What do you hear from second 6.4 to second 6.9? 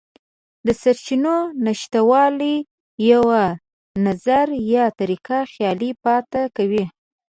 کوي.